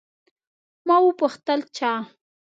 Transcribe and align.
ما 0.87 0.95
وپوښتل، 1.03 1.59
چا؟ 1.77 1.91